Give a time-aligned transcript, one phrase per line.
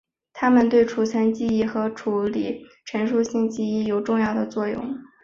[0.33, 4.97] 它们对储存记忆和处理陈述性记忆有重要的作用。